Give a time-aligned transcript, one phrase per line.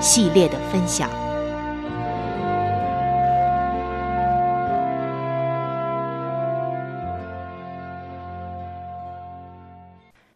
[0.00, 1.10] 系列的分享，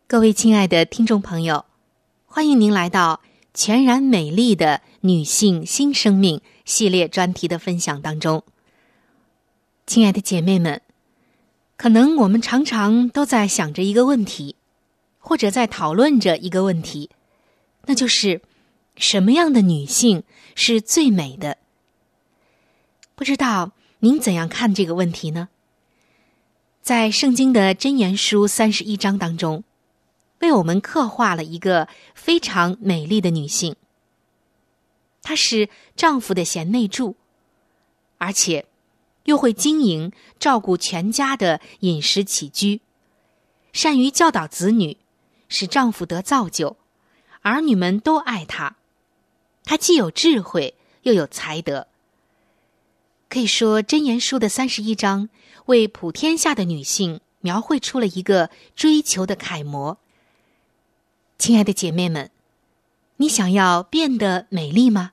[0.08, 1.64] 各位亲爱的听众朋友，
[2.26, 3.20] 欢迎您来到
[3.54, 8.42] 全然美丽的女性新生命系列专题的分享当中。
[9.86, 10.82] 亲爱的姐妹们，
[11.76, 14.56] 可能我们常常都在想着一个问题，
[15.20, 17.10] 或者在讨论着一个问题，
[17.86, 18.40] 那就是。
[18.96, 20.22] 什么样的女性
[20.54, 21.58] 是最美的？
[23.14, 25.48] 不知道您怎样看这个问题呢？
[26.82, 29.62] 在圣经的箴言书三十一章当中，
[30.40, 33.76] 为我们刻画了一个非常美丽的女性。
[35.22, 37.16] 她是丈夫的贤内助，
[38.18, 38.66] 而且
[39.24, 40.10] 又会经营
[40.40, 42.80] 照顾全家的饮食起居，
[43.72, 44.98] 善于教导子女，
[45.48, 46.76] 使丈夫得造就，
[47.42, 48.76] 儿女们都爱她。
[49.64, 51.86] 她既有智慧，又有才德。
[53.28, 55.30] 可以说，《真言书》的三十一章
[55.66, 59.96] 为普天下的女性描绘出了一个追求的楷模。
[61.38, 62.30] 亲爱的姐妹们，
[63.16, 65.12] 你想要变得美丽吗？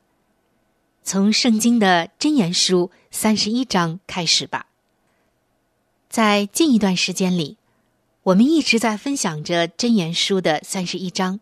[1.03, 4.65] 从圣经的《真言书》三十一章开始吧。
[6.09, 7.57] 在近一段时间里，
[8.23, 11.39] 我们一直在分享着《真言书》的三十一章。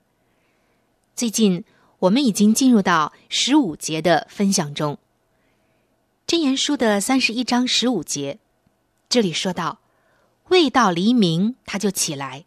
[1.16, 1.63] 最近。
[2.00, 4.99] 我们已经进入到十五节的分享中，
[6.32, 8.38] 《箴言书》的三十一章十五节，
[9.09, 9.79] 这里说到
[10.49, 12.46] ：“未到黎明，他就起来，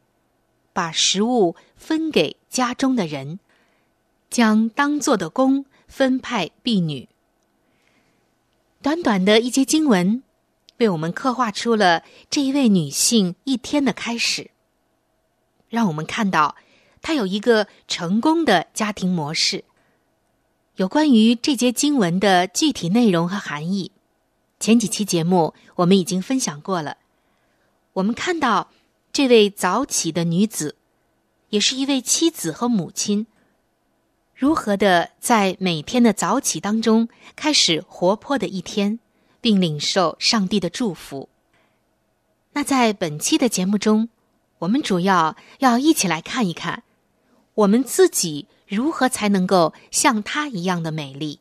[0.73, 3.41] 把食物分给家中的人，
[4.31, 7.09] 将当做的工分派婢女。”
[8.81, 10.23] 短短的一节经文，
[10.77, 14.53] 为我们刻画出了这一位女性一天的开始，
[15.69, 16.55] 让我们看到。
[17.03, 19.65] 他有一个成功的家庭模式。
[20.77, 23.93] 有关于这节经文的具体内容和含义，
[24.59, 26.97] 前几期节目我们已经分享过了。
[27.95, 28.71] 我们看到
[29.13, 30.77] 这位早起的女子，
[31.51, 33.27] 也是一位妻子和母亲，
[34.35, 39.01] 如何的在每天的早起当中开始活泼的一天，
[39.41, 41.29] 并领受上帝的祝福。
[42.53, 44.09] 那在本期的节目中，
[44.61, 46.85] 我们主要要一起来看一看，
[47.61, 51.41] 我们自己如何才能够像她一样的美丽，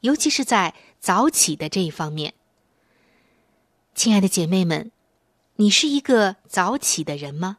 [0.00, 2.34] 尤其是在早起的这一方面。
[3.94, 4.90] 亲爱的姐妹们，
[5.56, 7.58] 你是一个早起的人吗？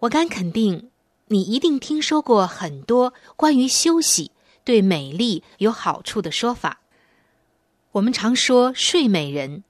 [0.00, 0.90] 我敢肯定，
[1.26, 4.32] 你一定听说过很多关于休息
[4.64, 6.80] 对美丽有好处的说法。
[7.92, 9.62] 我们常说“睡美人”，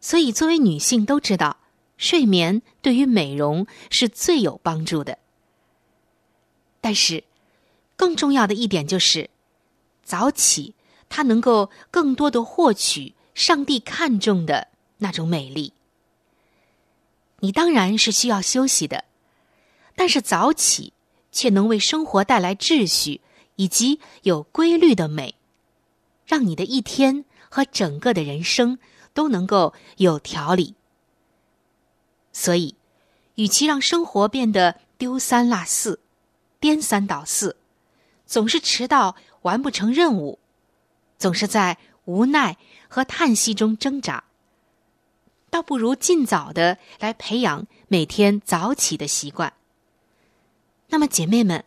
[0.00, 1.56] 所以作为女性都知道，
[1.96, 5.18] 睡眠对于美容是最有帮助的。
[6.86, 7.24] 但是，
[7.96, 9.28] 更重要的一点就是，
[10.04, 10.76] 早起
[11.08, 13.16] 它能够更多的获取。
[13.34, 14.68] 上帝看重的
[14.98, 15.72] 那种美丽，
[17.40, 19.04] 你当然是需要休息的，
[19.96, 20.92] 但是早起
[21.32, 23.20] 却能为生活带来秩序
[23.56, 25.34] 以及有规律的美，
[26.24, 28.78] 让你的一天和整个的人生
[29.12, 30.76] 都能够有条理。
[32.32, 32.76] 所以，
[33.34, 35.98] 与其让生活变得丢三落四、
[36.66, 37.56] 颠三倒四，
[38.26, 40.40] 总是迟到、完不成任务，
[41.16, 42.56] 总是在无奈。
[42.88, 44.24] 和叹息中挣扎，
[45.48, 49.52] 倒不如尽早的来培养每天早起的习惯。
[50.88, 51.64] 那么，姐妹们，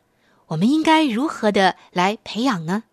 [0.48, 2.84] 我们应该如何的来培养呢？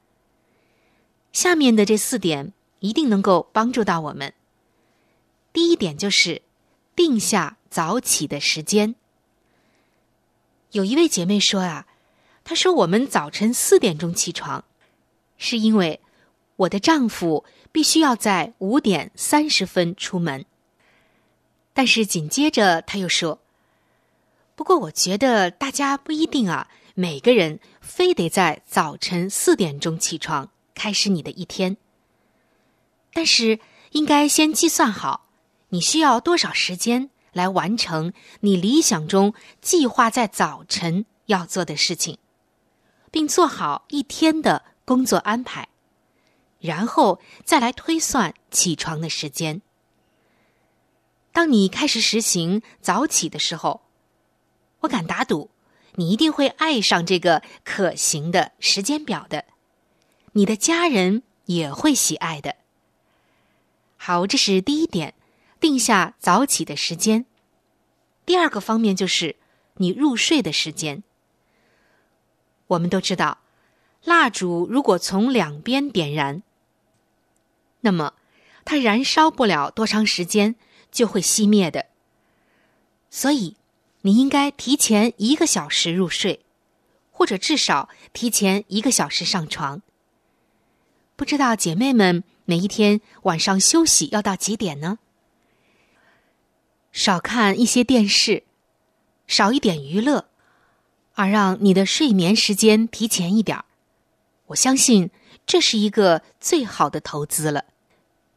[1.32, 4.32] 下面的这四点一定能够帮助到我们。
[5.52, 6.42] 第一点就是
[6.94, 8.94] 定下早起的时间。
[10.72, 11.86] 有一位姐妹说啊，
[12.46, 14.64] 她说我们早晨四点钟起床，
[15.36, 16.00] 是因为
[16.56, 17.44] 我的丈夫。
[17.72, 20.46] 必须要在五点三十分出门。
[21.74, 23.38] 但是紧接着他又说
[24.56, 31.76] ：“不过我觉得大家不一定啊，每个人非得在早晨四点钟起床开始你的一天。
[33.12, 33.60] 但是
[33.90, 35.28] 应该先计算好
[35.68, 42.16] 你需要多少时间来完成你理想中计划在早晨要做的事情，
[43.16, 45.68] 并做好一天的工作安排。”
[46.60, 49.62] 然后再来推算起床的时间。
[51.32, 53.80] 当你开始实行早起的时候，
[54.80, 55.48] 我敢打赌，
[55.94, 59.46] 你一定会爱上这个可行的时间表的。
[60.32, 62.56] 你的家人也会喜爱的。
[63.96, 65.14] 好，这是第一点，
[65.58, 67.24] 定下早起的时间。
[68.26, 69.36] 第二个方面就是
[69.76, 71.02] 你入睡的时间。
[72.68, 73.38] 我们都知道，
[74.04, 76.42] 蜡烛如果从两边点燃。
[77.80, 78.14] 那么，
[78.64, 80.56] 它燃烧不了多长时间
[80.90, 81.86] 就会熄灭的。
[83.10, 83.56] 所以，
[84.02, 86.44] 你应该提前一个小时入睡，
[87.10, 89.82] 或者至少提前一个小时上床。
[91.14, 94.98] 不知道姐妹们每一天晚上休息要到几点呢？
[96.92, 98.42] 少看一些电视，
[99.26, 100.28] 少一点娱乐，
[101.16, 103.64] 而让你的睡眠时间提前一点
[104.46, 105.10] 我相信
[105.44, 107.64] 这是一个最好的投资了。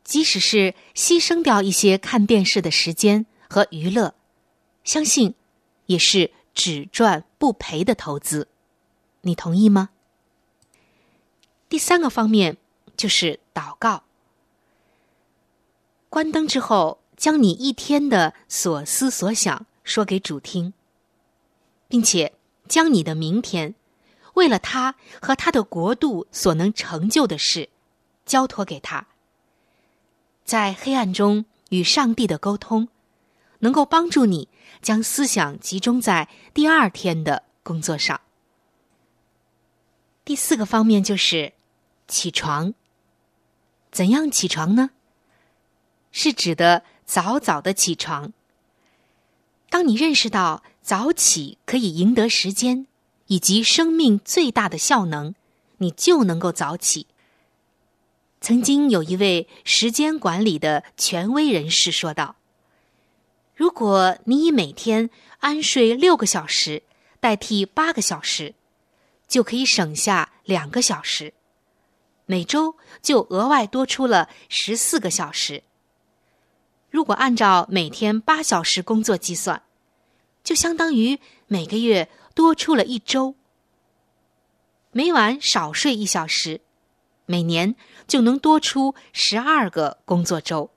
[0.04, 4.16] 即使是牺牲掉一些看电视的时间和娱乐，
[4.84, 5.36] 相信
[5.86, 8.48] 也是只赚不赔的投资。
[9.22, 9.90] 你同意吗？
[11.68, 12.58] 第三个方面
[12.98, 14.04] 就是祷告。
[16.10, 20.74] 关灯之后，将你一天的所思所想说给主听，
[21.88, 22.34] 并且
[22.70, 23.76] 将你的明天，
[24.36, 27.68] 为了他和他的国度所能成就的事，
[28.26, 29.08] 交托给他。
[30.46, 32.88] 在黑暗中与上帝的沟通，
[33.60, 34.48] 能够帮助你
[34.82, 38.22] 将思想集中在第二天的工作上。
[40.24, 41.54] 第四个方面就是
[42.08, 42.74] 起床。
[43.92, 44.92] 怎样起床呢？
[46.12, 48.32] 是指的早早的起床。
[49.72, 52.88] 当你认识到早起可以赢得时间
[53.28, 55.36] 以及生命最大的效能，
[55.78, 57.06] 你就能够早起。
[58.42, 62.38] 曾经有一位时间管理的权威人士说道
[63.56, 66.82] ：“如果你以每天安睡六个小时
[67.20, 68.56] 代替八个小时，
[69.28, 71.36] 就可以省下两个小时，
[72.26, 75.62] 每周就额外多出了十四个小时。
[76.90, 79.62] 如果按照每天八小时工作计算，
[80.44, 83.36] 就相当于每个月多出了一周。
[84.92, 86.62] 每晚少睡一小时。”
[87.32, 87.76] 每年
[88.08, 90.72] 就能多出十二个工作周，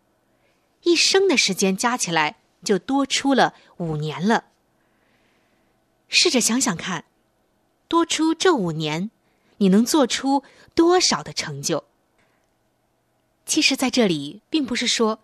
[0.82, 4.44] 一生的时间加起来就多出了五年了。
[6.10, 7.06] 试着想想看，
[7.88, 9.10] 多出这五年，
[9.56, 10.42] 你能做出
[10.74, 11.84] 多少的成就？
[13.46, 15.20] 其实，在这里并不是说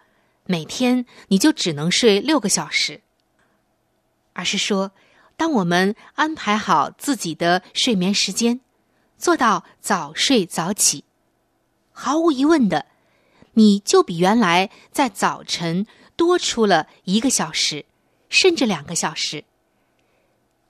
[0.47, 3.03] 每天你就只能睡六个小时，
[4.39, 4.93] 而是说，
[5.37, 8.61] 当我们安排好自己的睡眠时间，
[9.19, 11.03] 做到早睡早起，
[11.91, 12.87] 毫无疑问的，
[13.55, 17.85] 你就比原来在早晨多出了一个小时，
[18.29, 19.43] 甚至两个小时。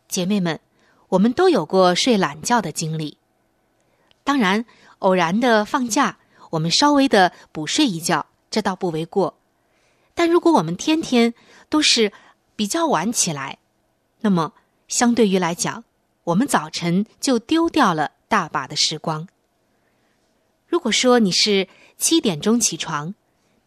[0.08, 0.58] 姐妹们，
[1.10, 3.18] 我们都有过睡懒觉的经历，
[4.25, 4.64] 当然，
[5.00, 6.16] 偶然的放假，
[6.52, 9.38] 我们稍微的补睡一觉，这倒不为过。
[10.14, 11.34] 但如果我们天天
[11.68, 12.10] 都是
[12.59, 13.59] 比较晚起来，
[14.23, 14.53] 那么
[14.88, 15.85] 相对于来讲，
[16.25, 19.29] 我们早晨就丢掉了大把的时光。
[20.67, 23.15] 如果说你是七点钟起床，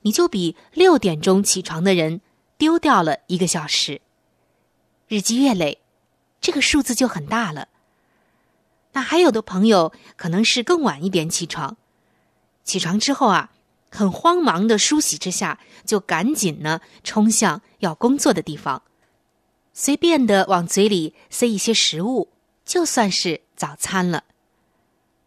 [0.01, 2.19] 你就比六点钟起床的人
[2.57, 4.01] 丢掉了一个小时。
[5.07, 5.79] 日积月累，
[6.41, 7.69] 这个数字就很大了。
[8.91, 11.77] 那还有的朋友可能是更晚一点起床，
[12.65, 13.53] 起床之后啊。
[13.93, 18.81] 很慌忙的梳洗之下，就赶紧呢冲向要工作的地方，
[19.73, 22.29] 随便的往嘴里塞一些食物，
[22.65, 24.23] 就算是早餐了。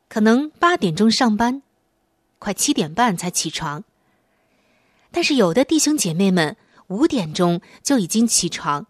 [0.08, 1.62] 可能八点钟上班，
[2.38, 3.84] 快七点半才起床。
[5.10, 6.56] 但是有的弟兄姐妹们
[6.86, 8.86] 五点钟就已经起床，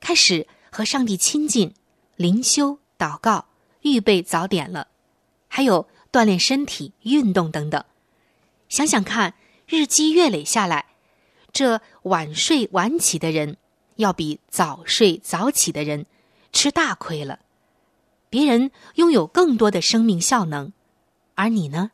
[0.00, 1.72] 开始和上帝亲近、
[2.16, 3.46] 灵修、祷告、
[3.82, 4.88] 预备早点了，
[5.46, 7.84] 还有锻炼身体、运动等等。
[8.68, 9.34] 想想看，
[9.66, 10.86] 日积月累下来，
[11.52, 13.56] 这晚睡晚起的人，
[13.96, 16.06] 要比早睡早起的人
[16.52, 17.40] 吃大亏了。
[18.28, 20.72] 别人拥有更多的生命效能，
[21.34, 21.92] 而你呢？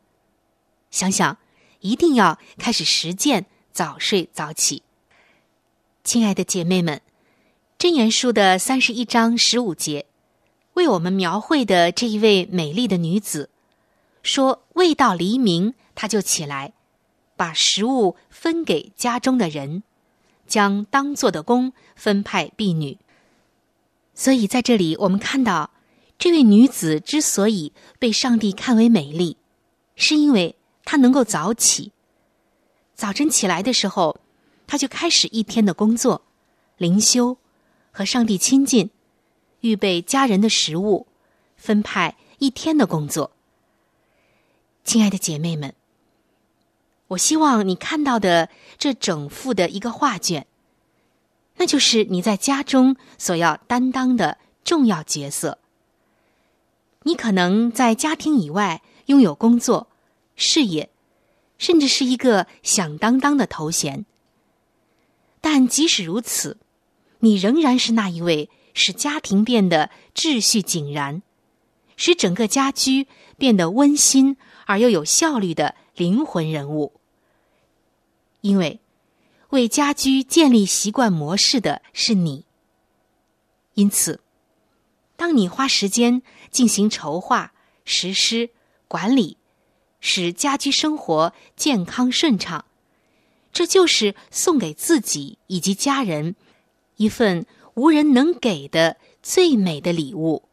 [0.90, 1.36] 想想，
[1.80, 4.82] 一定要开始实践早睡早起。
[6.02, 7.02] 亲爱的姐妹们，
[7.84, 10.06] 《箴言书》的三十一章十五节，
[10.74, 13.50] 为我们描绘的这一位美丽的女子，
[14.22, 16.72] 说：“未到黎明。”他就起来，
[17.36, 19.82] 把食物分给家中的人，
[20.46, 22.96] 将当做的工分派婢女。
[24.14, 25.72] 所以在这里，我们看到
[26.18, 29.36] 这位女子之所以被上帝看为美丽，
[29.94, 31.92] 是因为她能够早起。
[32.94, 34.20] 早晨起来的时候，
[34.66, 36.22] 她就开始一天的工作，
[36.78, 37.36] 灵修，
[37.90, 38.88] 和上帝亲近，
[39.60, 41.06] 预备家人的食物，
[41.58, 43.32] 分派一天的工作。
[44.82, 45.74] 亲爱的姐妹们。
[47.10, 48.48] 我希望你看到的
[48.78, 50.46] 这整幅的一个画卷，
[51.56, 55.58] 那就是你在家中所要担当的重要角色。
[57.02, 59.88] 你可能在家庭以外拥有工作、
[60.36, 60.88] 事业，
[61.58, 64.06] 甚至是一个响当当的头衔，
[65.40, 66.58] 但即使如此，
[67.18, 71.22] 你仍然是那一位使家庭变得秩序井然，
[71.96, 74.36] 使整个家居变得温馨
[74.66, 76.92] 而又有效率的灵魂人物。
[78.40, 78.80] 因为
[79.50, 82.44] 为家居建立习惯模式的是你，
[83.74, 84.20] 因此，
[85.16, 87.52] 当你花时间进行筹划、
[87.84, 88.50] 实施、
[88.88, 89.36] 管理，
[90.00, 92.64] 使家居生活健康顺畅，
[93.52, 96.36] 这就是送给自己以及家人
[96.96, 97.44] 一份
[97.74, 100.44] 无人能给的最美的礼物。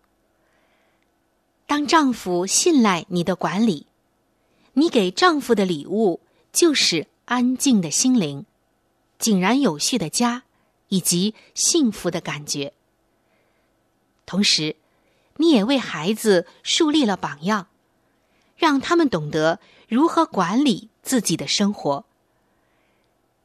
[1.65, 3.86] 当丈夫信赖你的管理，
[4.74, 6.20] 你给丈夫的礼物
[6.51, 7.08] 就是。
[7.27, 8.46] 安静的心灵，
[9.19, 10.43] 井然有序的家，
[10.88, 12.72] 以及幸福的感觉。
[14.25, 14.77] 同时，
[15.36, 17.67] 你也为孩子树立了榜样，
[18.55, 22.05] 让他们懂得如何管理自己的生活。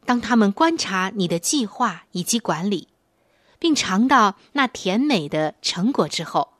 [0.04, 2.86] 当他们观察你的计划以及管理，
[3.58, 6.52] 并尝到那甜美的成果之后，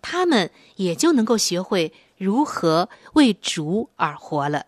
[0.00, 4.66] 他们也就能够学会如何为主而活了。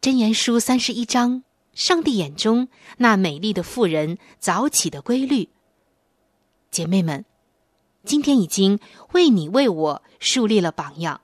[0.00, 5.50] 箴言书三十一章，上帝眼中那美丽的妇人早起的规律。
[6.70, 7.26] 姐妹们，
[8.02, 8.80] 今天已经
[9.12, 11.20] 为你为我树立了榜样。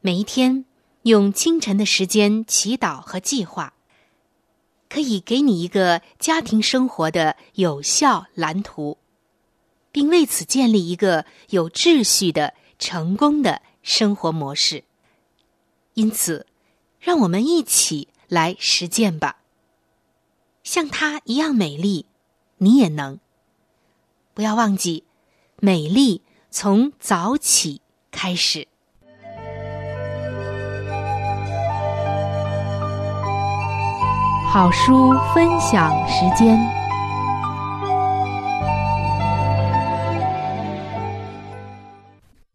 [0.00, 0.64] 每一天
[1.02, 3.74] 用清晨的时间祈祷和计划，
[4.88, 8.96] 可以给你一个家庭生活的有效蓝图，
[9.90, 14.84] 并为此建立一个有秩序的成功的生活模式。
[15.94, 16.46] 因此。
[17.00, 19.38] 让我们一起来实践吧。
[20.62, 22.04] 像她一样美丽，
[22.58, 23.18] 你也能。
[24.34, 25.04] 不要忘记，
[25.60, 27.80] 美丽从早起
[28.10, 28.68] 开始。
[34.52, 36.58] 好书分享时间。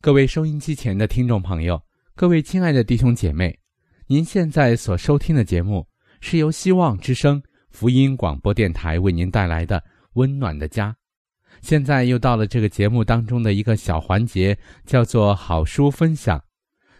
[0.01, 1.81] 各位收音机前的听众朋友，
[2.15, 3.64] 各位亲爱的弟兄姐妹。
[4.07, 5.87] 您现在所收听的节目
[6.21, 9.83] 是由希望之声福音广播电台为您带来的
[10.13, 10.95] 温暖的家。
[11.63, 16.39] 现在又到了这个节目当中的一个小环节，叫做好书分享。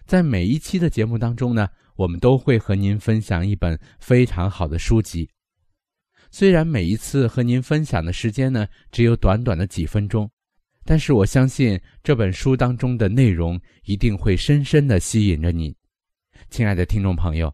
[0.08, 5.30] 在每一期的节目当中呢，我们都会和您分享一本非常好的书籍。
[6.32, 10.28] 虽然每一次和您分享的时间呢只有短短的几分钟，
[10.84, 15.76] 但是我相信这本书当中的内容一定会深深的吸引着你，
[16.50, 17.54] 亲爱的听众朋友。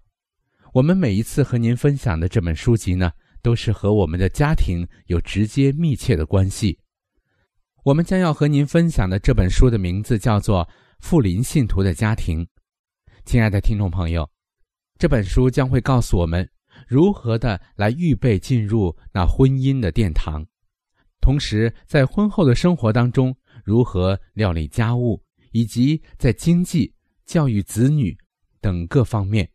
[0.74, 6.80] 我们每一次和您分享的这本书籍呢，都是和我们的家庭有直接密切的关系。
[7.84, 10.66] 我们将要和您分享的这本书的名字叫做
[11.00, 12.46] 《富林信徒的家庭》。
[13.26, 14.30] 亲爱的听众朋友，
[15.00, 16.48] 这本书将会告诉我们。
[16.88, 20.46] 如何的来预备进入那婚姻的殿堂，
[21.20, 25.22] 同时在婚后的生活当中如何料理家务，
[25.52, 26.94] 以及在经济、
[27.26, 28.18] 教育子女
[28.62, 29.50] 等各方面。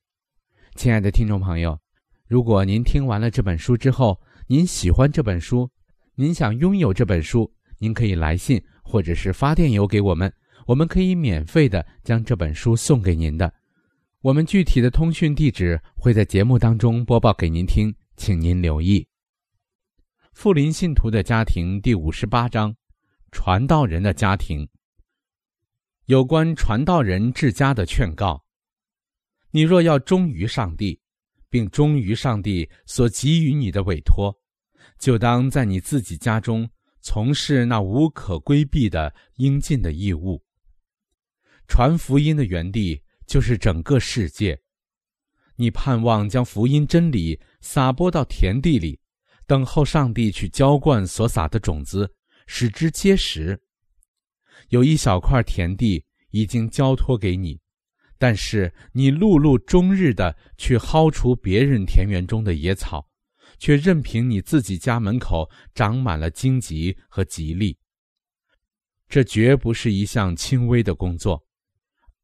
[0.75, 1.79] 亲爱的听众朋友，
[2.27, 5.71] 如果您听完了这本书之后，您喜欢这本书，
[6.17, 10.31] 您想拥有这本书，您可以来信或者是发电邮给我们，
[10.67, 13.53] 我们可以免费的将这本书送给您的。
[14.21, 19.07] 我们具体的通讯地址会在节目当中播报给您听，请您留意。
[20.33, 22.75] 富林信徒的家庭第五十八章：
[23.31, 24.69] 传道人的家庭。
[26.07, 28.45] 有关传道人治家的劝告：
[29.57, 31.01] 你若要忠于上帝，
[31.49, 34.31] 并忠于上帝所给予你的委托，
[34.99, 36.69] 就当在你自己家中
[37.01, 40.45] 从事那无可规避的应尽的义务。
[41.67, 43.03] 传福音的原地。
[43.27, 44.57] 就是整个世界，
[45.57, 49.01] 你盼望将福音真理撒播到田地里，
[49.49, 52.09] 等候上帝去浇灌所撒的种子，
[52.47, 53.61] 使之结实。
[54.69, 57.59] 有一小块田地已经交托给你，
[58.19, 63.07] 但是你碌碌终日的去薅除别人田园中的野草，
[63.59, 67.77] 却任凭你自己家门口长满了荆棘和吉利。
[69.09, 71.43] 这绝不是一项轻微的工作。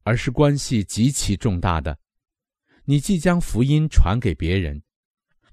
[0.05, 1.97] 而是关系极其重大的。
[2.83, 4.83] 你即将福音传给别人，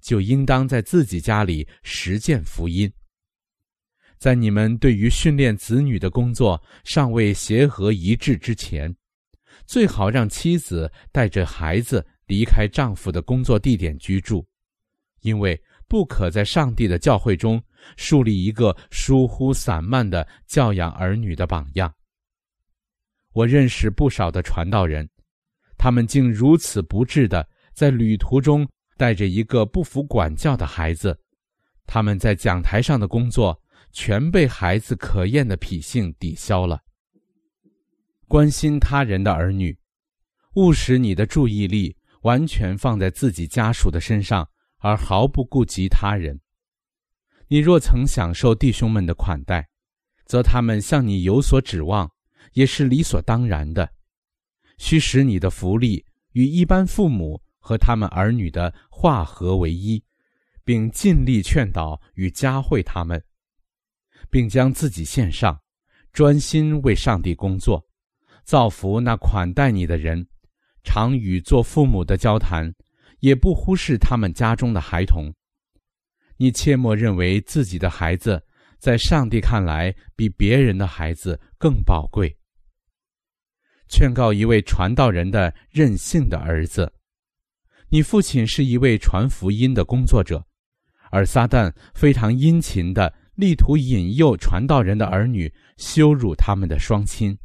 [0.00, 2.92] 就应当在自己家里实践福音。
[4.18, 8.92] 在你们对于训练子女的工作尚未协和一致之前，
[9.70, 14.44] 最好让妻子带着孩子离开丈夫的工作地点居住，
[15.20, 15.56] 因为
[15.86, 17.62] 不可在上帝的教会中
[17.96, 21.94] 树立一个疏忽散漫的教养儿女的榜样。
[23.32, 25.08] 我认识不少的传道人，
[25.78, 31.16] 他们竟如此不智的在旅途中带着一个不服管教的孩子，
[31.86, 33.56] 他们在讲台上的工作
[33.92, 36.82] 全被孩子可厌的脾性抵消了。
[38.30, 39.76] 关心他人的儿女，
[40.54, 46.40] 务使你的注意力完全放在自己家属的身上，而毫不顾及他人。
[47.48, 49.68] 你若曾享受弟兄们的款待，
[50.26, 52.08] 则他们向你有所指望。
[52.52, 53.92] 也是理所当然的，
[54.78, 60.02] 需使你的福利与一般父母和他们儿女的化合为一，
[60.64, 63.20] 并尽力劝导与加惠他们，
[64.30, 65.60] 并将自己献上，
[66.12, 67.84] 专心为上帝工作，
[68.50, 70.26] 造福那款待你的人，
[70.82, 72.74] 常与做父母的交谈，
[73.20, 75.32] 也不忽视他们家中的孩童。
[76.36, 78.44] 你切莫认为自己的孩子
[78.76, 82.36] 在上帝看来比别人的孩子更宝贵。
[83.88, 86.92] 劝告一位传道人的任性的儿子
[87.88, 90.44] ：“你父亲是一位传福音的工作者，
[91.12, 97.38] 而撒旦非常殷勤的力图引诱传道人的儿女羞辱他们的双亲。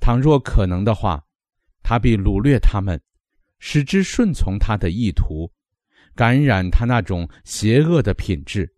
[0.00, 1.24] 倘若可能的话，
[1.82, 3.00] 他必掳掠他们，
[3.58, 5.50] 使之顺从他的意图，
[6.14, 8.74] 感染他那种邪恶的品质。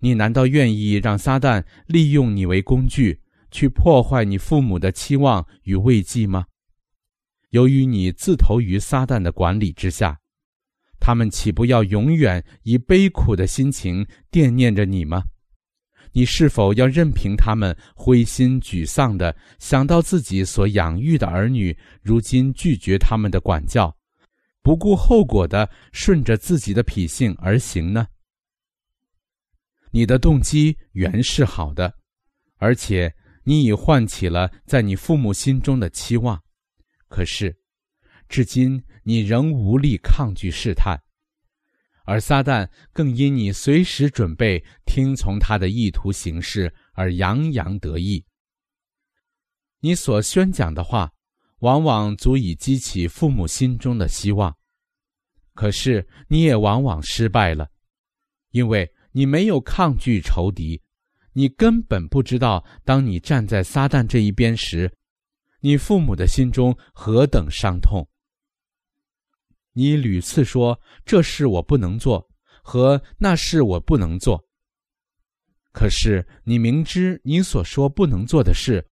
[0.00, 3.20] 你难道愿意让撒旦利用你为工具？”
[3.50, 6.44] 去破坏你父母的期望与慰藉吗？
[7.48, 10.20] 由于你自投于撒旦的管理之下，
[11.00, 15.24] 他们岂不要永远以悲苦的心情惦念着你吗？
[16.12, 23.94] 你是否要任凭他们灰心沮丧的想到自己所养育的儿女如今拒绝他们的管教，
[24.62, 28.06] 不顾后果的顺着自己的脾性而行呢？
[29.90, 31.94] 你的动机原是好的，
[32.56, 33.14] 而且。
[33.44, 36.38] 你已唤起了在你父母心中的期望，
[37.08, 37.56] 可是，
[38.28, 41.00] 至今你仍无力抗拒试探，
[42.08, 48.24] 而撒旦更因你随时准备听从他的意图行事而洋洋得意。
[49.80, 51.12] 你所宣讲的话，
[51.58, 54.56] 往往足以激起父母心中的希望，
[55.52, 57.68] 可是你也往往失败了，
[58.52, 60.80] 因为你没有抗拒仇敌，
[61.34, 64.90] 你根本不知道，当你站在撒旦这一边时，
[65.60, 68.08] 你父母的心中何等伤痛。
[69.78, 72.28] 你屡次说这事我不能做，
[72.64, 74.44] 和那事我不能做。
[75.70, 78.84] 可是你明知你所说不能做的事，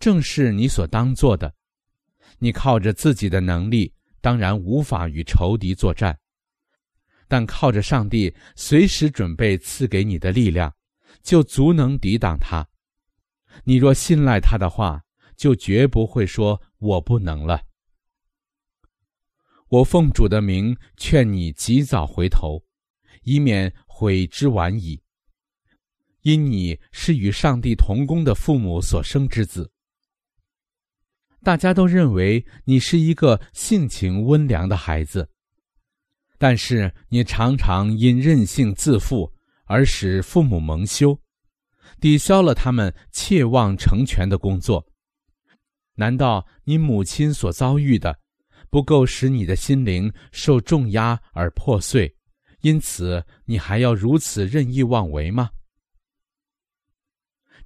[0.00, 1.54] 正是你所当做的。
[2.40, 6.18] 你靠着自己的能力，当然无法与仇敌作战，
[7.28, 10.74] 但靠着上帝随时准备赐给你的力量，
[11.22, 12.66] 就足能抵挡他。
[13.62, 15.00] 你若信赖他的话，
[15.36, 17.62] 就绝不会说我不能了。
[19.72, 22.62] 我奉主的名劝你及早回头，
[23.22, 25.00] 以免悔之晚矣。
[26.20, 29.72] 因你是与上帝同工的父母所生之子，
[31.42, 35.26] 大家都认为你是一个性情温良的孩子，
[36.36, 39.32] 但是你常常因任性自负
[39.64, 41.18] 而使父母蒙羞，
[41.98, 44.86] 抵消了他们切望成全的工作。
[45.94, 48.20] 难道你母亲所遭遇的
[48.72, 52.16] 不够使你的心灵受重压而破碎，
[52.62, 55.50] 因此你还要如此任意妄为吗？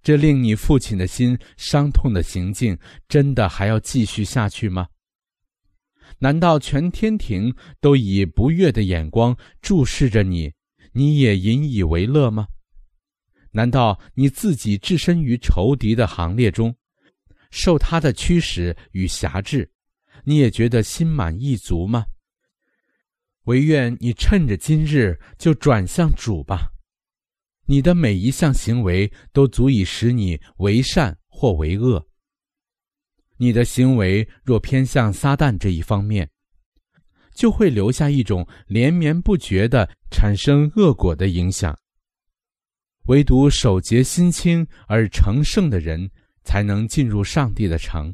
[0.03, 4.89] 这令你父亲的心伤痛的行径，真的还要继续下去吗？
[6.19, 10.53] 难道全天庭都以不悦的眼光注视着你，
[10.91, 12.49] 你也引以为乐吗？
[13.53, 16.75] 难道你自己置身于仇敌的行列中，
[17.53, 19.71] 受他的驱使与辖制，
[20.29, 22.05] 你也觉得心满意足吗？
[23.45, 26.69] 唯愿你趁着今日就转向主吧。
[27.67, 32.05] 你的每一项行为都足以使你为善或为恶。
[33.37, 36.29] 你的行为若偏向撒旦这一方面，
[37.33, 41.79] 就会留下一种连绵不绝的产生恶果的影响。
[43.05, 46.11] 唯独守节心清而成圣的人，
[46.43, 48.13] 才能进入上帝的城。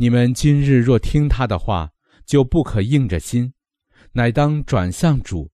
[0.00, 1.90] 你们今日若听他的话，
[2.24, 3.52] 就不可硬着心，
[4.12, 5.50] 乃当转向主，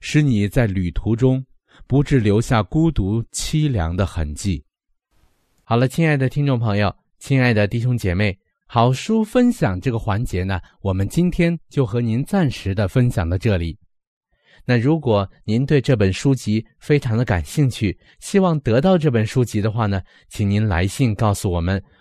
[0.00, 1.44] 使你在旅途中。
[1.86, 4.64] 不致留下孤独凄凉的痕迹。
[5.62, 13.78] 好了，亲爱的听众朋友，亲爱的弟兄姐妹，好书分享这个环节呢，我们今天就和您暂时的分享到这里。
[14.64, 21.82] 那如果您对这本书籍非常的感兴趣，希望得到这本书籍的话呢，请您来信告诉我们，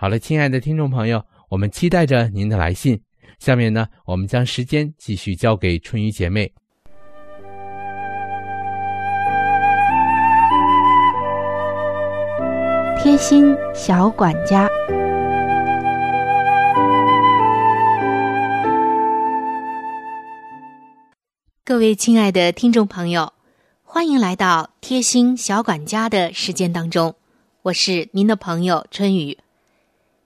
[0.00, 2.98] 好了，亲爱的听众朋友，我们期待着您的来信。
[3.38, 6.50] 下面呢，我们将时间继续交给春雨姐妹。
[12.98, 14.66] 贴心小管家，
[21.62, 23.34] 各位亲爱的听众朋友，
[23.82, 27.14] 欢迎来到贴心小管家的时间当中，
[27.64, 29.36] 我是您的朋友春雨。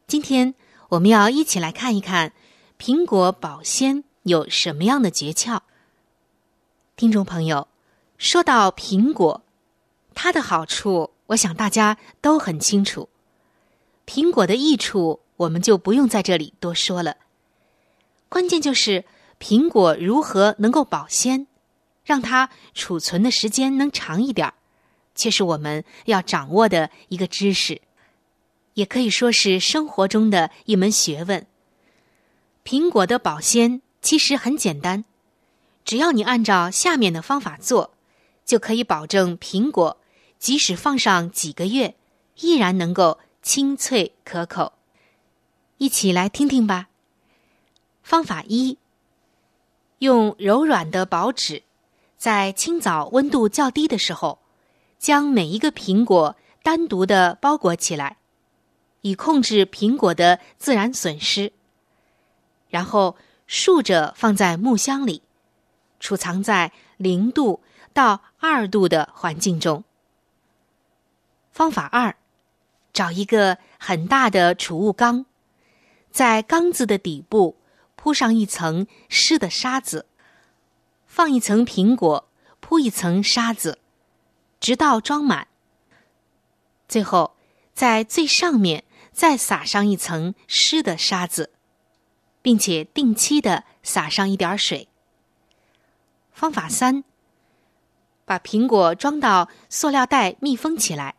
[0.06, 0.54] 今天
[0.90, 2.32] 我们要一起来看一看
[2.78, 5.60] 苹果保鲜有什么样的诀窍。
[6.94, 7.68] 听众朋友，
[8.18, 9.42] 说到苹果，
[10.14, 11.10] 它的好处。
[11.28, 13.08] 我想大家都很清楚，
[14.06, 17.16] 苹果的益处我们就不用在这里多说了。
[18.28, 19.06] 关键就是
[19.40, 21.46] 苹果如何能够保鲜，
[22.04, 24.54] 让它储存的时间能长一点儿，
[25.14, 27.80] 却是我们要掌握的一个知识，
[28.74, 31.46] 也可以说是生活中的一门学问。
[32.64, 35.04] 苹果的保鲜其实很简单，
[35.84, 37.94] 只要你按照下面的方法做，
[38.44, 39.98] 就可以保证苹果。
[40.38, 41.94] 即使放上几个月，
[42.40, 44.72] 依然能够清脆可口。
[45.78, 46.88] 一起来听听吧。
[48.02, 48.76] 方法一：
[50.00, 51.62] 用柔软的薄纸，
[52.18, 54.38] 在清早温度较低的时候，
[54.98, 58.18] 将每一个苹果单独的包裹起来，
[59.04, 61.52] 以控制苹果的自然损失。
[62.70, 65.20] 然后竖着放在木箱里，
[66.00, 67.62] 储藏在零度
[67.92, 69.84] 到二度的环境中。
[71.52, 72.16] 方法二，
[72.94, 75.26] 找一个很大的储物缸，
[76.10, 77.58] 在缸子的底部
[77.96, 80.06] 铺上一层湿的沙子，
[81.06, 82.26] 放一层苹果，
[82.60, 83.78] 铺一层沙子，
[84.58, 85.46] 直到装满。
[86.88, 87.36] 最后，
[87.72, 91.52] 在最上面再撒上一层湿的沙子，
[92.42, 94.88] 并且定期的撒上一点水。
[96.32, 97.04] 方法三：
[98.24, 101.14] 把苹果装到塑料袋密封起来，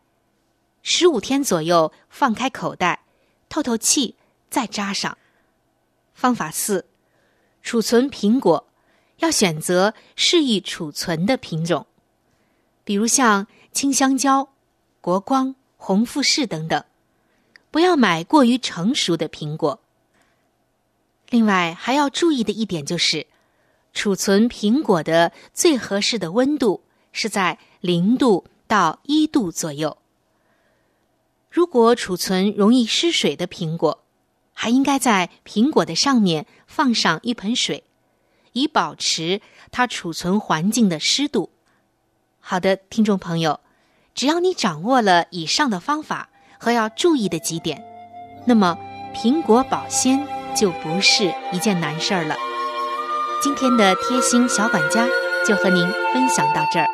[0.82, 3.04] 十五天左右放开口袋，
[3.48, 4.14] 透透气，
[4.50, 5.16] 再扎上。
[6.12, 6.86] 方法四：
[7.62, 8.68] 储存苹果
[9.18, 11.86] 要选择适宜储存的品种，
[12.84, 14.50] 比如像青香蕉、
[15.00, 16.84] 国光、红富士等等，
[17.76, 19.78] 不要买过于成熟的苹果。
[21.28, 23.26] 另外还要注意的一点就是，
[23.92, 29.98] 储存苹果的最合适的温度是在零度到一度左右。
[31.50, 34.02] 如果储存容易失水的苹果，
[34.54, 37.84] 还应该在苹果的上面放上一盆水，
[38.52, 41.50] 以保持它储存环境的湿度。
[42.40, 43.60] 好的，听众朋友，
[44.14, 47.82] 只要你掌握了以上的方法和要注意的几点，
[48.44, 48.76] 那么
[49.14, 52.34] 苹果保鲜就不是一件难事儿了。
[53.42, 55.06] 今天的贴心小管家
[55.46, 56.86] 就和您分享到这儿。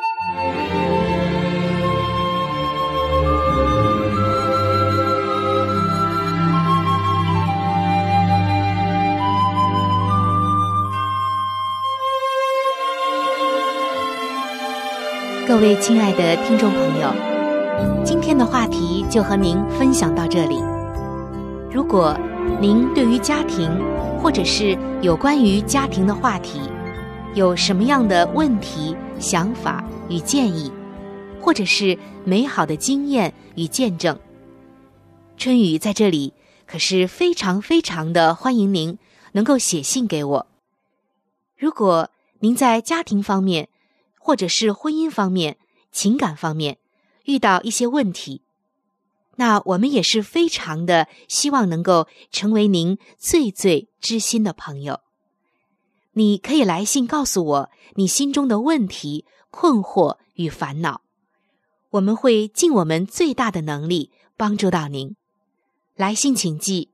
[15.47, 17.32] 各位亲爱的听众朋友，
[18.05, 20.63] 今天的话题就和您分享到这里。
[21.71, 22.19] 如果
[22.61, 23.71] 您对于家庭，
[24.21, 26.61] 或者是有关于家庭的话题，
[27.35, 30.71] 有什么样的问题、想法与建议，
[31.41, 34.19] 或者是美好的经验与见证，
[35.37, 36.33] 春雨在这里
[36.67, 38.99] 可是非常非常的欢迎您
[39.33, 40.47] 能够写信给我。
[41.57, 43.69] 如果您在家庭方面，
[44.19, 45.57] 或者是婚姻方面、
[45.91, 46.79] 情感方面
[47.25, 48.43] 遇到一些问题，
[49.37, 55.01] 那我们也是非常的希望能够成为您最最知心的朋友。
[56.13, 61.03] 你可以来信告诉我你心中的问题、困惑与烦恼，
[61.91, 65.17] 我们会尽我们最大的能力帮助到您。
[65.97, 66.91] 来信请寄：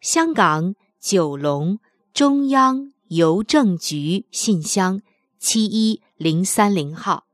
[0.00, 1.78] 香港九龙
[2.12, 5.00] 中央邮政局信箱
[5.38, 6.02] 七一。
[6.18, 7.27] 零三零号，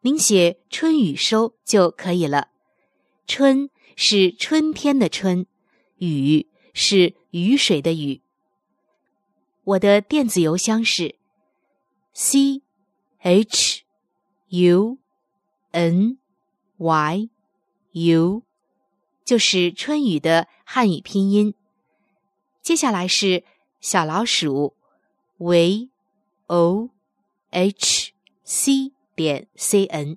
[0.00, 2.48] 您写“春雨收”就可以了。
[3.26, 5.46] 春是春天的春，
[5.98, 8.22] 雨是雨水的雨。
[9.64, 11.16] 我的电子邮箱是
[12.12, 12.62] c
[13.18, 13.82] h
[14.48, 14.98] u
[15.72, 16.18] n
[16.76, 17.28] y
[17.92, 18.42] u，
[19.24, 21.54] 就是春雨的汉语拼音。
[22.62, 23.44] 接下来是
[23.80, 24.74] 小老鼠
[25.38, 25.90] v
[26.46, 26.90] o。
[27.50, 28.12] h
[28.44, 30.16] c 点 c n，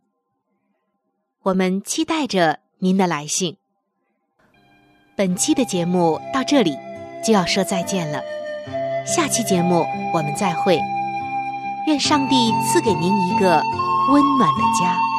[1.41, 3.57] 我们期待着您的来信。
[5.15, 6.77] 本期的节目到这里
[7.25, 8.21] 就要说再见了，
[9.03, 9.83] 下期节目
[10.13, 10.79] 我们再会。
[11.87, 13.63] 愿上帝赐给您一个
[14.11, 15.10] 温暖的家。